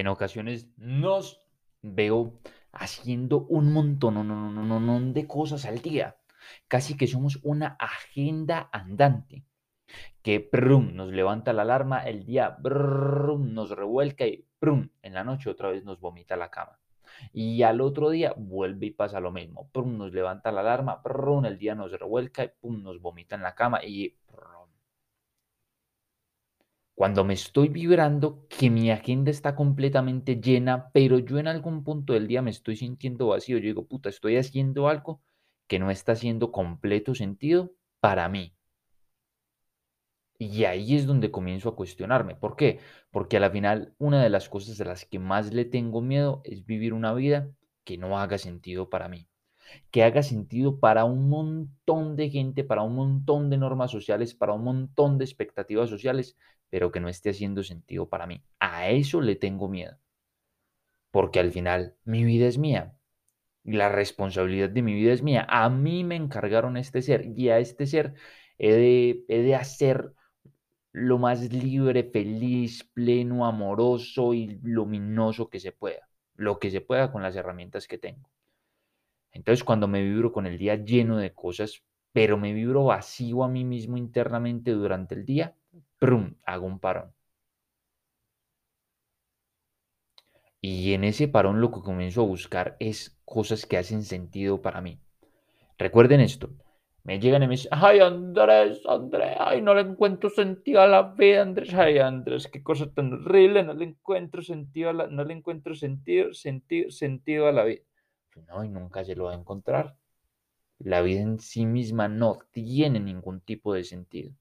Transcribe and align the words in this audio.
En 0.00 0.08
ocasiones 0.08 0.68
nos 0.76 1.42
veo 1.82 2.40
haciendo 2.72 3.46
un 3.46 3.72
montón, 3.72 4.14
no, 4.14 4.24
no, 4.24 4.50
no, 4.50 4.80
no, 4.80 5.12
de 5.12 5.26
cosas 5.26 5.64
al 5.64 5.80
día. 5.80 6.16
Casi 6.68 6.96
que 6.96 7.06
somos 7.06 7.38
una 7.42 7.76
agenda 7.78 8.68
andante 8.72 9.44
que 10.22 10.40
prum, 10.40 10.94
nos 10.94 11.12
levanta 11.12 11.52
la 11.52 11.62
alarma, 11.62 12.04
el 12.04 12.24
día 12.24 12.56
brum, 12.58 13.52
nos 13.52 13.70
revuelca 13.70 14.26
y 14.26 14.46
prum, 14.58 14.88
en 15.02 15.14
la 15.14 15.24
noche 15.24 15.50
otra 15.50 15.70
vez 15.70 15.84
nos 15.84 16.00
vomita 16.00 16.36
la 16.36 16.50
cama. 16.50 16.78
Y 17.32 17.62
al 17.62 17.80
otro 17.80 18.10
día 18.10 18.34
vuelve 18.36 18.86
y 18.86 18.90
pasa 18.90 19.20
lo 19.20 19.30
mismo. 19.30 19.68
Prum, 19.70 19.96
nos 19.96 20.12
levanta 20.12 20.50
la 20.50 20.62
alarma, 20.62 21.02
prum, 21.02 21.44
el 21.44 21.58
día 21.58 21.74
nos 21.74 21.92
revuelca 21.92 22.44
y 22.44 22.50
pum, 22.60 22.82
nos 22.82 23.00
vomita 23.00 23.36
en 23.36 23.42
la 23.42 23.54
cama 23.54 23.84
y 23.84 24.16
Cuando 26.94 27.24
me 27.24 27.34
estoy 27.34 27.68
vibrando 27.68 28.46
que 28.48 28.70
mi 28.70 28.90
agenda 28.90 29.30
está 29.30 29.54
completamente 29.54 30.36
llena, 30.40 30.90
pero 30.92 31.18
yo 31.18 31.38
en 31.38 31.48
algún 31.48 31.84
punto 31.84 32.12
del 32.12 32.26
día 32.28 32.42
me 32.42 32.50
estoy 32.50 32.76
sintiendo 32.76 33.28
vacío, 33.28 33.58
yo 33.58 33.64
digo, 33.64 33.86
puta, 33.86 34.08
estoy 34.08 34.36
haciendo 34.36 34.88
algo 34.88 35.20
que 35.66 35.78
no 35.78 35.90
está 35.90 36.12
haciendo 36.12 36.52
completo 36.52 37.14
sentido 37.14 37.72
para 38.00 38.28
mí. 38.28 38.54
Y 40.38 40.64
ahí 40.64 40.96
es 40.96 41.06
donde 41.06 41.30
comienzo 41.30 41.68
a 41.68 41.76
cuestionarme. 41.76 42.34
¿Por 42.34 42.56
qué? 42.56 42.80
Porque 43.10 43.36
a 43.36 43.40
la 43.40 43.50
final 43.50 43.94
una 43.98 44.22
de 44.22 44.30
las 44.30 44.48
cosas 44.48 44.76
de 44.78 44.84
las 44.84 45.04
que 45.06 45.18
más 45.18 45.52
le 45.52 45.64
tengo 45.64 46.00
miedo 46.02 46.40
es 46.44 46.64
vivir 46.66 46.92
una 46.92 47.14
vida 47.14 47.50
que 47.84 47.98
no 47.98 48.18
haga 48.18 48.38
sentido 48.38 48.90
para 48.90 49.08
mí. 49.08 49.28
Que 49.90 50.04
haga 50.04 50.22
sentido 50.22 50.80
para 50.80 51.04
un 51.04 51.28
montón 51.28 52.16
de 52.16 52.30
gente, 52.30 52.64
para 52.64 52.82
un 52.82 52.94
montón 52.96 53.50
de 53.50 53.58
normas 53.58 53.90
sociales, 53.90 54.34
para 54.34 54.54
un 54.54 54.64
montón 54.64 55.18
de 55.18 55.24
expectativas 55.24 55.90
sociales, 55.90 56.36
pero 56.74 56.90
que 56.90 56.98
no 56.98 57.08
esté 57.08 57.30
haciendo 57.30 57.62
sentido 57.62 58.08
para 58.08 58.26
mí. 58.26 58.42
A 58.58 58.90
eso 58.90 59.20
le 59.20 59.36
tengo 59.36 59.68
miedo. 59.68 59.96
Porque 61.12 61.38
al 61.38 61.52
final 61.52 61.94
mi 62.04 62.24
vida 62.24 62.48
es 62.48 62.58
mía. 62.58 62.96
La 63.62 63.88
responsabilidad 63.90 64.70
de 64.70 64.82
mi 64.82 64.92
vida 64.92 65.12
es 65.12 65.22
mía. 65.22 65.46
A 65.48 65.70
mí 65.70 66.02
me 66.02 66.16
encargaron 66.16 66.76
este 66.76 67.00
ser 67.00 67.26
y 67.36 67.48
a 67.50 67.60
este 67.60 67.86
ser 67.86 68.14
he 68.58 68.72
de, 68.72 69.24
he 69.28 69.42
de 69.42 69.54
hacer 69.54 70.14
lo 70.90 71.18
más 71.18 71.52
libre, 71.52 72.02
feliz, 72.02 72.82
pleno, 72.92 73.46
amoroso 73.46 74.34
y 74.34 74.58
luminoso 74.64 75.48
que 75.48 75.60
se 75.60 75.70
pueda, 75.70 76.08
lo 76.34 76.58
que 76.58 76.72
se 76.72 76.80
pueda 76.80 77.12
con 77.12 77.22
las 77.22 77.36
herramientas 77.36 77.86
que 77.86 77.98
tengo. 77.98 78.28
Entonces 79.30 79.62
cuando 79.62 79.86
me 79.86 80.02
vibro 80.02 80.32
con 80.32 80.44
el 80.44 80.58
día 80.58 80.74
lleno 80.74 81.18
de 81.18 81.32
cosas, 81.32 81.84
pero 82.12 82.36
me 82.36 82.52
vibro 82.52 82.86
vacío 82.86 83.44
a 83.44 83.48
mí 83.48 83.64
mismo 83.64 83.96
internamente 83.96 84.72
durante 84.72 85.14
el 85.14 85.24
día, 85.24 85.54
hago 86.44 86.66
un 86.66 86.78
parón. 86.78 87.12
Y 90.60 90.94
en 90.94 91.04
ese 91.04 91.28
parón 91.28 91.60
lo 91.60 91.70
que 91.70 91.80
comienzo 91.80 92.22
a 92.22 92.26
buscar 92.26 92.76
es 92.80 93.18
cosas 93.24 93.66
que 93.66 93.76
hacen 93.76 94.02
sentido 94.02 94.62
para 94.62 94.80
mí. 94.80 94.98
Recuerden 95.76 96.20
esto, 96.20 96.50
me 97.02 97.20
llegan 97.20 97.42
y 97.42 97.48
me 97.48 97.52
dicen, 97.52 97.70
ay 97.72 98.00
Andrés, 98.00 98.80
Andrés, 98.86 99.36
ay 99.38 99.60
no 99.60 99.74
le 99.74 99.82
encuentro 99.82 100.30
sentido 100.30 100.80
a 100.80 100.86
la 100.86 101.02
vida, 101.02 101.42
Andrés, 101.42 101.74
ay 101.74 101.98
Andrés, 101.98 102.48
qué 102.48 102.62
cosa 102.62 102.90
tan 102.90 103.12
horrible, 103.12 103.62
no 103.62 103.74
le 103.74 103.84
encuentro 103.84 104.40
sentido 104.42 104.88
a 104.88 104.92
la, 104.94 105.06
no 105.08 105.22
le 105.24 105.34
encuentro 105.34 105.74
sentido, 105.74 106.32
sentido, 106.32 106.90
sentido 106.90 107.46
a 107.46 107.52
la 107.52 107.64
vida. 107.64 107.82
No, 108.48 108.64
y 108.64 108.68
nunca 108.70 109.04
se 109.04 109.14
lo 109.14 109.24
va 109.24 109.32
a 109.32 109.38
encontrar. 109.38 109.96
La 110.78 111.02
vida 111.02 111.20
en 111.20 111.38
sí 111.40 111.66
misma 111.66 112.08
no 112.08 112.38
tiene 112.52 113.00
ningún 113.00 113.40
tipo 113.40 113.74
de 113.74 113.84
sentido. 113.84 114.32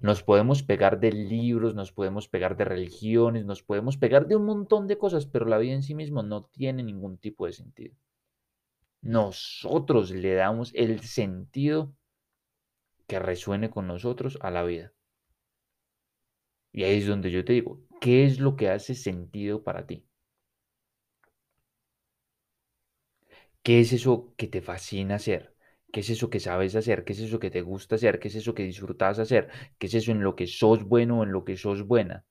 Nos 0.00 0.22
podemos 0.22 0.62
pegar 0.62 1.00
de 1.00 1.12
libros, 1.12 1.74
nos 1.74 1.92
podemos 1.92 2.28
pegar 2.28 2.56
de 2.56 2.64
religiones, 2.64 3.44
nos 3.44 3.62
podemos 3.62 3.96
pegar 3.96 4.26
de 4.26 4.36
un 4.36 4.44
montón 4.44 4.86
de 4.86 4.98
cosas, 4.98 5.26
pero 5.26 5.46
la 5.46 5.58
vida 5.58 5.74
en 5.74 5.82
sí 5.82 5.94
misma 5.94 6.22
no 6.22 6.44
tiene 6.44 6.82
ningún 6.82 7.18
tipo 7.18 7.46
de 7.46 7.52
sentido. 7.52 7.94
Nosotros 9.02 10.12
le 10.12 10.34
damos 10.34 10.72
el 10.74 11.00
sentido 11.00 11.96
que 13.08 13.18
resuene 13.18 13.70
con 13.70 13.88
nosotros 13.88 14.38
a 14.40 14.50
la 14.52 14.62
vida. 14.62 14.92
Y 16.72 16.84
ahí 16.84 16.96
es 16.98 17.06
donde 17.06 17.30
yo 17.30 17.44
te 17.44 17.52
digo, 17.52 17.82
¿qué 18.00 18.24
es 18.24 18.40
lo 18.40 18.56
que 18.56 18.70
hace 18.70 18.94
sentido 18.94 19.62
para 19.62 19.86
ti? 19.86 20.06
¿Qué 23.62 23.80
es 23.80 23.92
eso 23.92 24.34
que 24.36 24.48
te 24.48 24.60
fascina 24.62 25.14
hacer? 25.16 25.54
¿Qué 25.92 26.00
es 26.00 26.10
eso 26.10 26.28
que 26.28 26.40
sabes 26.40 26.76
hacer? 26.76 27.04
¿Qué 27.04 27.14
es 27.14 27.20
eso 27.20 27.38
que 27.38 27.50
te 27.50 27.62
gusta 27.62 27.94
hacer? 27.94 28.18
¿Qué 28.18 28.28
es 28.28 28.34
eso 28.34 28.54
que 28.54 28.64
disfrutas 28.64 29.18
hacer? 29.18 29.48
¿Qué 29.78 29.86
es 29.86 29.94
eso 29.94 30.12
en 30.12 30.22
lo 30.22 30.36
que 30.36 30.46
sos 30.46 30.84
bueno 30.84 31.20
o 31.20 31.22
en 31.24 31.32
lo 31.32 31.44
que 31.44 31.56
sos 31.56 31.86
buena? 31.86 32.24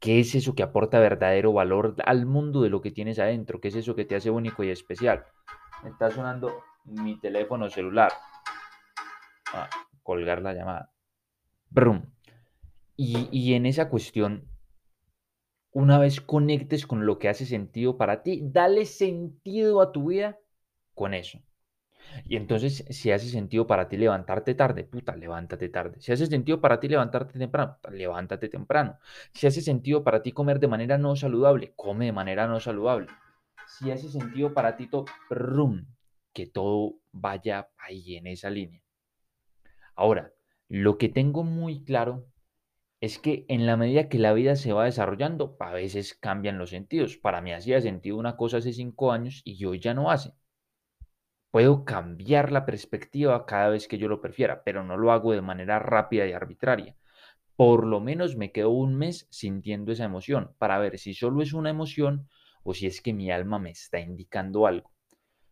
¿Qué 0.00 0.20
es 0.20 0.34
eso 0.34 0.54
que 0.54 0.62
aporta 0.62 0.98
verdadero 0.98 1.52
valor 1.52 1.94
al 2.04 2.26
mundo 2.26 2.62
de 2.62 2.70
lo 2.70 2.80
que 2.80 2.90
tienes 2.90 3.18
adentro? 3.18 3.60
¿Qué 3.60 3.68
es 3.68 3.76
eso 3.76 3.94
que 3.94 4.04
te 4.04 4.16
hace 4.16 4.30
único 4.30 4.64
y 4.64 4.70
especial? 4.70 5.24
está 5.84 6.10
sonando 6.10 6.64
mi 6.84 7.18
teléfono 7.20 7.70
celular. 7.70 8.12
Ah, 9.52 9.68
colgar 10.02 10.42
la 10.42 10.52
llamada. 10.52 10.92
Brum. 11.70 12.02
Y, 12.96 13.28
y 13.30 13.54
en 13.54 13.66
esa 13.66 13.88
cuestión, 13.88 14.48
una 15.70 15.98
vez 15.98 16.20
conectes 16.20 16.86
con 16.86 17.06
lo 17.06 17.18
que 17.18 17.28
hace 17.28 17.46
sentido 17.46 17.96
para 17.96 18.22
ti, 18.22 18.40
dale 18.42 18.86
sentido 18.86 19.80
a 19.80 19.92
tu 19.92 20.08
vida 20.08 20.38
con 20.94 21.14
eso. 21.14 21.40
Y 22.26 22.36
entonces, 22.36 22.84
si 22.90 23.10
hace 23.12 23.28
sentido 23.28 23.66
para 23.66 23.88
ti 23.88 23.96
levantarte 23.96 24.54
tarde, 24.54 24.84
puta, 24.84 25.16
levántate 25.16 25.68
tarde. 25.68 26.00
Si 26.00 26.12
hace 26.12 26.26
sentido 26.26 26.60
para 26.60 26.80
ti 26.80 26.88
levantarte 26.88 27.38
temprano, 27.38 27.78
levántate 27.90 28.48
temprano. 28.48 28.98
Si 29.32 29.46
hace 29.46 29.60
sentido 29.60 30.02
para 30.04 30.22
ti 30.22 30.32
comer 30.32 30.60
de 30.60 30.68
manera 30.68 30.98
no 30.98 31.16
saludable, 31.16 31.72
come 31.76 32.06
de 32.06 32.12
manera 32.12 32.46
no 32.46 32.60
saludable 32.60 33.08
si 33.66 33.90
hace 33.90 34.08
sentido 34.08 34.54
para 34.54 34.76
ti, 34.76 34.88
que 36.32 36.46
todo 36.46 36.94
vaya 37.12 37.68
ahí 37.78 38.16
en 38.16 38.26
esa 38.26 38.50
línea. 38.50 38.82
Ahora, 39.94 40.32
lo 40.68 40.98
que 40.98 41.08
tengo 41.08 41.42
muy 41.42 41.84
claro 41.84 42.26
es 43.00 43.18
que 43.18 43.44
en 43.48 43.66
la 43.66 43.76
medida 43.76 44.08
que 44.08 44.18
la 44.18 44.32
vida 44.32 44.56
se 44.56 44.72
va 44.72 44.84
desarrollando, 44.84 45.56
a 45.60 45.72
veces 45.72 46.14
cambian 46.14 46.58
los 46.58 46.70
sentidos. 46.70 47.16
Para 47.16 47.40
mí 47.40 47.52
hacía 47.52 47.80
sentido 47.80 48.16
una 48.16 48.36
cosa 48.36 48.58
hace 48.58 48.72
cinco 48.72 49.12
años 49.12 49.42
y 49.44 49.64
hoy 49.64 49.80
ya 49.80 49.94
no 49.94 50.10
hace. 50.10 50.32
Puedo 51.56 51.86
cambiar 51.86 52.52
la 52.52 52.66
perspectiva 52.66 53.46
cada 53.46 53.70
vez 53.70 53.88
que 53.88 53.96
yo 53.96 54.08
lo 54.08 54.20
prefiera, 54.20 54.62
pero 54.62 54.84
no 54.84 54.98
lo 54.98 55.10
hago 55.10 55.32
de 55.32 55.40
manera 55.40 55.78
rápida 55.78 56.26
y 56.26 56.32
arbitraria. 56.32 56.94
Por 57.56 57.86
lo 57.86 57.98
menos 57.98 58.36
me 58.36 58.52
quedo 58.52 58.68
un 58.68 58.94
mes 58.94 59.26
sintiendo 59.30 59.90
esa 59.90 60.04
emoción 60.04 60.52
para 60.58 60.78
ver 60.78 60.98
si 60.98 61.14
solo 61.14 61.40
es 61.40 61.54
una 61.54 61.70
emoción 61.70 62.28
o 62.62 62.74
si 62.74 62.86
es 62.86 63.00
que 63.00 63.14
mi 63.14 63.30
alma 63.30 63.58
me 63.58 63.70
está 63.70 63.98
indicando 63.98 64.66
algo. 64.66 64.92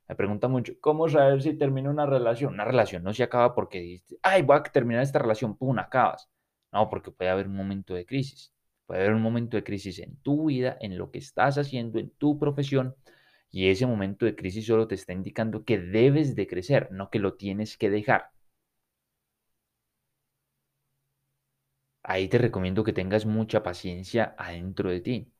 Me 0.06 0.14
pregunta 0.14 0.46
mucho, 0.46 0.74
¿cómo 0.78 1.08
saber 1.08 1.40
si 1.40 1.56
termino 1.56 1.88
una 1.88 2.04
relación? 2.04 2.52
Una 2.52 2.66
relación 2.66 3.02
no 3.02 3.14
se 3.14 3.22
acaba 3.22 3.54
porque 3.54 3.80
dices, 3.80 4.18
ay, 4.22 4.42
voy 4.42 4.58
a 4.58 4.62
terminar 4.62 5.02
esta 5.02 5.20
relación, 5.20 5.56
pum, 5.56 5.78
acabas. 5.78 6.28
No, 6.70 6.90
porque 6.90 7.12
puede 7.12 7.30
haber 7.30 7.46
un 7.46 7.56
momento 7.56 7.94
de 7.94 8.04
crisis. 8.04 8.52
Puede 8.84 9.00
haber 9.00 9.14
un 9.14 9.22
momento 9.22 9.56
de 9.56 9.64
crisis 9.64 10.00
en 10.00 10.16
tu 10.16 10.48
vida, 10.48 10.76
en 10.82 10.98
lo 10.98 11.10
que 11.10 11.20
estás 11.20 11.56
haciendo, 11.56 11.98
en 11.98 12.10
tu 12.10 12.38
profesión, 12.38 12.94
y 13.54 13.68
ese 13.68 13.86
momento 13.86 14.26
de 14.26 14.34
crisis 14.36 14.66
solo 14.66 14.88
te 14.88 14.96
está 14.96 15.12
indicando 15.12 15.64
que 15.64 15.78
debes 15.78 16.34
de 16.36 16.46
crecer, 16.48 16.90
no 16.92 17.10
que 17.10 17.20
lo 17.20 17.34
tienes 17.34 17.76
que 17.78 17.88
dejar. 17.90 18.30
Ahí 22.04 22.28
te 22.28 22.38
recomiendo 22.38 22.84
que 22.84 22.92
tengas 22.92 23.26
mucha 23.26 23.62
paciencia 23.64 24.34
adentro 24.38 24.90
de 24.90 25.00
ti 25.00 25.32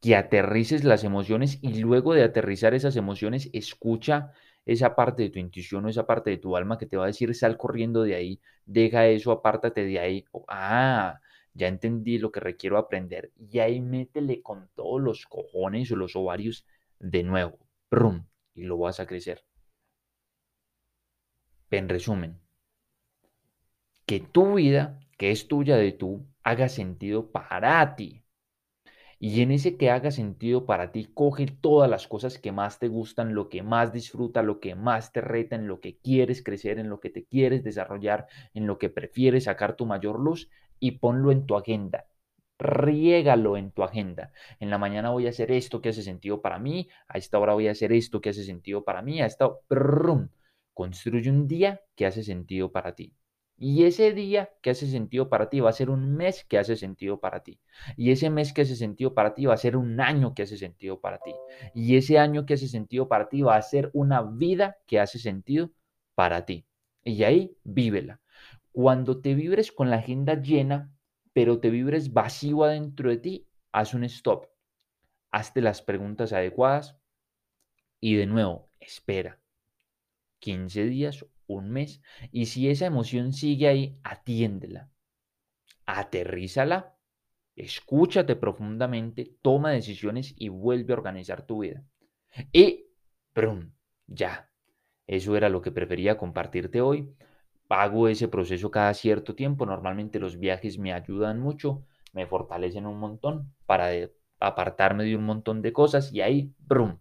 que 0.00 0.14
aterrices 0.16 0.84
las 0.84 1.04
emociones 1.04 1.58
y 1.62 1.78
luego 1.80 2.14
de 2.14 2.22
aterrizar 2.22 2.74
esas 2.74 2.96
emociones, 2.96 3.50
escucha 3.52 4.32
esa 4.64 4.94
parte 4.94 5.22
de 5.24 5.30
tu 5.30 5.38
intuición 5.38 5.84
o 5.86 5.88
esa 5.88 6.06
parte 6.06 6.30
de 6.30 6.38
tu 6.38 6.56
alma 6.56 6.78
que 6.78 6.86
te 6.86 6.96
va 6.96 7.04
a 7.04 7.06
decir, 7.08 7.34
sal 7.34 7.56
corriendo 7.56 8.02
de 8.02 8.14
ahí, 8.14 8.40
deja 8.66 9.06
eso, 9.06 9.32
apártate 9.32 9.84
de 9.84 9.98
ahí. 10.00 10.24
ah, 10.48 11.20
ya 11.54 11.68
entendí 11.68 12.18
lo 12.18 12.30
que 12.32 12.40
requiero 12.40 12.76
aprender. 12.78 13.32
Y 13.50 13.58
ahí 13.60 13.80
métele 13.80 14.42
con 14.42 14.68
todos 14.74 15.00
los 15.00 15.26
cojones 15.26 15.90
o 15.92 15.96
los 15.96 16.14
ovarios 16.16 16.66
de 16.98 17.22
nuevo. 17.22 17.58
Prum, 17.88 18.26
y 18.54 18.64
lo 18.64 18.78
vas 18.78 19.00
a 19.00 19.06
crecer. 19.06 19.44
En 21.70 21.88
resumen, 21.88 22.40
que 24.06 24.20
tu 24.20 24.54
vida, 24.54 25.00
que 25.18 25.30
es 25.30 25.48
tuya 25.48 25.76
de 25.76 25.92
tú, 25.92 26.26
haga 26.42 26.68
sentido 26.68 27.30
para 27.32 27.96
ti. 27.96 28.22
Y 29.18 29.40
en 29.40 29.50
ese 29.50 29.76
que 29.76 29.90
haga 29.90 30.10
sentido 30.10 30.66
para 30.66 30.92
ti, 30.92 31.10
coge 31.12 31.46
todas 31.46 31.88
las 31.90 32.06
cosas 32.06 32.38
que 32.38 32.52
más 32.52 32.78
te 32.78 32.88
gustan, 32.88 33.34
lo 33.34 33.48
que 33.48 33.62
más 33.62 33.92
disfruta, 33.92 34.42
lo 34.42 34.60
que 34.60 34.74
más 34.74 35.12
te 35.12 35.22
reta, 35.22 35.56
en 35.56 35.66
lo 35.66 35.80
que 35.80 35.98
quieres 35.98 36.42
crecer, 36.42 36.78
en 36.78 36.90
lo 36.90 37.00
que 37.00 37.10
te 37.10 37.24
quieres 37.24 37.64
desarrollar, 37.64 38.26
en 38.54 38.66
lo 38.66 38.78
que 38.78 38.90
prefieres 38.90 39.44
sacar 39.44 39.74
tu 39.74 39.86
mayor 39.86 40.20
luz 40.20 40.50
y 40.78 40.92
ponlo 40.92 41.32
en 41.32 41.46
tu 41.46 41.56
agenda. 41.56 42.06
Riégalo 42.58 43.56
en 43.56 43.70
tu 43.70 43.82
agenda. 43.82 44.32
En 44.60 44.70
la 44.70 44.78
mañana 44.78 45.10
voy 45.10 45.26
a 45.26 45.30
hacer 45.30 45.50
esto 45.52 45.80
que 45.80 45.90
hace 45.90 46.02
sentido 46.02 46.40
para 46.40 46.58
mí, 46.58 46.88
a 47.08 47.18
esta 47.18 47.38
hora 47.38 47.52
voy 47.52 47.68
a 47.68 47.72
hacer 47.72 47.92
esto 47.92 48.20
que 48.20 48.30
hace 48.30 48.44
sentido 48.44 48.84
para 48.84 49.02
mí, 49.02 49.20
a 49.20 49.26
esta 49.26 49.50
Construye 50.74 51.30
un 51.30 51.48
día 51.48 51.80
que 51.94 52.06
hace 52.06 52.22
sentido 52.22 52.70
para 52.70 52.94
ti. 52.94 53.14
Y 53.58 53.84
ese 53.84 54.12
día 54.12 54.50
que 54.60 54.70
hace 54.70 54.86
sentido 54.86 55.30
para 55.30 55.48
ti 55.48 55.60
va 55.60 55.70
a 55.70 55.72
ser 55.72 55.88
un 55.88 56.14
mes 56.14 56.44
que 56.44 56.58
hace 56.58 56.76
sentido 56.76 57.18
para 57.20 57.42
ti. 57.42 57.58
Y 57.96 58.10
ese 58.10 58.28
mes 58.28 58.52
que 58.52 58.62
hace 58.62 58.76
sentido 58.76 59.14
para 59.14 59.34
ti 59.34 59.46
va 59.46 59.54
a 59.54 59.56
ser 59.56 59.76
un 59.76 59.98
año 60.00 60.34
que 60.34 60.42
hace 60.42 60.58
sentido 60.58 61.00
para 61.00 61.18
ti. 61.18 61.34
Y 61.74 61.96
ese 61.96 62.18
año 62.18 62.44
que 62.44 62.54
hace 62.54 62.68
sentido 62.68 63.08
para 63.08 63.30
ti 63.30 63.40
va 63.40 63.56
a 63.56 63.62
ser 63.62 63.90
una 63.94 64.22
vida 64.22 64.76
que 64.86 65.00
hace 65.00 65.18
sentido 65.18 65.70
para 66.14 66.44
ti. 66.44 66.66
Y 67.04 67.22
ahí 67.24 67.56
vívela. 67.64 68.20
Cuando 68.72 69.20
te 69.22 69.34
vibres 69.34 69.72
con 69.72 69.88
la 69.88 69.96
agenda 69.96 70.34
llena, 70.34 70.90
pero 71.36 71.60
te 71.60 71.68
vibres 71.68 72.14
vacío 72.14 72.64
adentro 72.64 73.10
de 73.10 73.18
ti, 73.18 73.46
haz 73.70 73.92
un 73.92 74.04
stop. 74.04 74.46
Hazte 75.30 75.60
las 75.60 75.82
preguntas 75.82 76.32
adecuadas 76.32 76.96
y 78.00 78.14
de 78.14 78.24
nuevo, 78.24 78.70
espera. 78.80 79.38
15 80.38 80.86
días 80.86 81.26
un 81.46 81.68
mes. 81.68 82.00
Y 82.32 82.46
si 82.46 82.70
esa 82.70 82.86
emoción 82.86 83.34
sigue 83.34 83.68
ahí, 83.68 84.00
atiéndela. 84.02 84.90
Aterrízala, 85.84 86.96
escúchate 87.54 88.34
profundamente, 88.34 89.36
toma 89.42 89.72
decisiones 89.72 90.32
y 90.38 90.48
vuelve 90.48 90.94
a 90.94 90.96
organizar 90.96 91.44
tu 91.44 91.58
vida. 91.58 91.84
Y, 92.50 92.86
¡prum! 93.34 93.72
Ya. 94.06 94.50
Eso 95.06 95.36
era 95.36 95.50
lo 95.50 95.60
que 95.60 95.70
prefería 95.70 96.16
compartirte 96.16 96.80
hoy. 96.80 97.14
Hago 97.68 98.08
ese 98.08 98.28
proceso 98.28 98.70
cada 98.70 98.94
cierto 98.94 99.34
tiempo. 99.34 99.66
Normalmente 99.66 100.18
los 100.18 100.38
viajes 100.38 100.78
me 100.78 100.92
ayudan 100.92 101.40
mucho, 101.40 101.82
me 102.12 102.26
fortalecen 102.26 102.86
un 102.86 102.98
montón 102.98 103.52
para 103.66 103.90
apartarme 104.40 105.04
de 105.04 105.16
un 105.16 105.24
montón 105.24 105.62
de 105.62 105.72
cosas 105.72 106.12
y 106.12 106.20
ahí, 106.20 106.52
¡brum! 106.58 106.98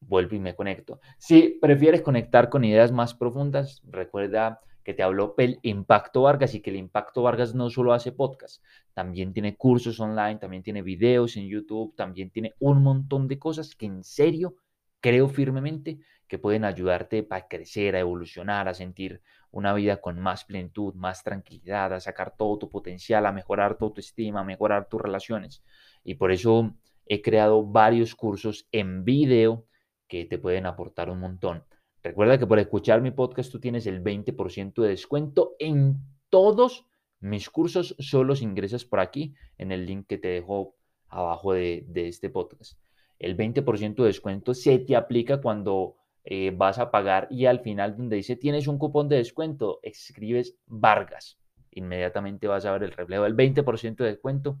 vuelvo 0.00 0.36
y 0.36 0.40
me 0.40 0.54
conecto. 0.54 1.00
Si 1.18 1.58
prefieres 1.60 2.02
conectar 2.02 2.48
con 2.48 2.64
ideas 2.64 2.92
más 2.92 3.14
profundas, 3.14 3.82
recuerda 3.86 4.60
que 4.84 4.94
te 4.94 5.02
habló 5.02 5.34
el 5.38 5.58
Impacto 5.62 6.22
Vargas 6.22 6.54
y 6.54 6.60
que 6.60 6.70
el 6.70 6.76
Impacto 6.76 7.22
Vargas 7.22 7.54
no 7.54 7.68
solo 7.68 7.92
hace 7.92 8.12
podcast, 8.12 8.64
también 8.94 9.32
tiene 9.34 9.56
cursos 9.56 10.00
online, 10.00 10.36
también 10.36 10.62
tiene 10.62 10.82
videos 10.82 11.36
en 11.36 11.46
YouTube, 11.46 11.94
también 11.94 12.30
tiene 12.30 12.54
un 12.58 12.82
montón 12.82 13.28
de 13.28 13.38
cosas 13.38 13.74
que 13.74 13.86
en 13.86 14.02
serio 14.02 14.56
creo 15.00 15.28
firmemente 15.28 15.98
que 16.26 16.38
pueden 16.38 16.64
ayudarte 16.64 17.22
para 17.22 17.48
crecer, 17.48 17.96
a 17.96 18.00
evolucionar, 18.00 18.68
a 18.68 18.74
sentir 18.74 19.20
una 19.50 19.72
vida 19.74 20.00
con 20.00 20.20
más 20.20 20.44
plenitud, 20.44 20.94
más 20.94 21.22
tranquilidad, 21.22 21.92
a 21.92 22.00
sacar 22.00 22.34
todo 22.36 22.58
tu 22.58 22.70
potencial, 22.70 23.26
a 23.26 23.32
mejorar 23.32 23.78
tu 23.78 23.86
autoestima, 23.86 24.40
a 24.40 24.44
mejorar 24.44 24.88
tus 24.88 25.00
relaciones. 25.00 25.62
Y 26.04 26.14
por 26.14 26.32
eso 26.32 26.74
he 27.06 27.22
creado 27.22 27.64
varios 27.64 28.14
cursos 28.14 28.68
en 28.72 29.04
video 29.04 29.66
que 30.06 30.24
te 30.24 30.38
pueden 30.38 30.66
aportar 30.66 31.10
un 31.10 31.20
montón. 31.20 31.64
Recuerda 32.02 32.38
que 32.38 32.46
por 32.46 32.58
escuchar 32.58 33.00
mi 33.00 33.10
podcast 33.10 33.50
tú 33.50 33.60
tienes 33.60 33.86
el 33.86 34.02
20% 34.02 34.82
de 34.82 34.88
descuento 34.88 35.56
en 35.58 35.98
todos 36.30 36.86
mis 37.20 37.50
cursos. 37.50 37.96
Solo 37.98 38.36
si 38.36 38.44
ingresas 38.44 38.84
por 38.84 39.00
aquí 39.00 39.34
en 39.58 39.72
el 39.72 39.86
link 39.86 40.06
que 40.06 40.18
te 40.18 40.28
dejo 40.28 40.76
abajo 41.08 41.52
de, 41.52 41.86
este 41.94 42.30
podcast. 42.30 42.78
El 43.18 43.36
20% 43.36 43.96
de 43.96 44.04
descuento 44.04 44.54
se 44.54 44.78
te 44.78 44.94
aplica 44.94 45.40
cuando 45.40 45.96
eh, 46.30 46.52
vas 46.54 46.78
a 46.78 46.90
pagar 46.90 47.26
y 47.30 47.46
al 47.46 47.60
final 47.60 47.96
donde 47.96 48.16
dice 48.16 48.36
tienes 48.36 48.66
un 48.66 48.76
cupón 48.76 49.08
de 49.08 49.16
descuento, 49.16 49.80
escribes 49.82 50.58
Vargas. 50.66 51.38
Inmediatamente 51.70 52.46
vas 52.46 52.66
a 52.66 52.72
ver 52.72 52.82
el 52.82 52.92
reflejo 52.92 53.22
del 53.22 53.34
20% 53.34 54.04
de 54.04 54.10
descuento 54.10 54.58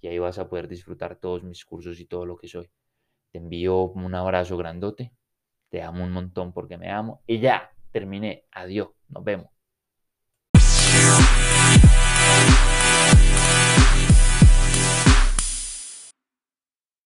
y 0.00 0.06
ahí 0.06 0.18
vas 0.20 0.38
a 0.38 0.48
poder 0.48 0.68
disfrutar 0.68 1.16
todos 1.16 1.42
mis 1.42 1.64
cursos 1.64 1.98
y 1.98 2.04
todo 2.06 2.24
lo 2.24 2.36
que 2.36 2.46
soy. 2.46 2.70
Te 3.32 3.38
envío 3.38 3.80
un 3.82 4.14
abrazo 4.14 4.56
grandote. 4.56 5.12
Te 5.70 5.82
amo 5.82 6.04
un 6.04 6.12
montón 6.12 6.52
porque 6.52 6.78
me 6.78 6.88
amo. 6.88 7.20
Y 7.26 7.40
ya, 7.40 7.68
terminé. 7.90 8.44
Adiós. 8.52 8.90
Nos 9.08 9.24
vemos. 9.24 9.57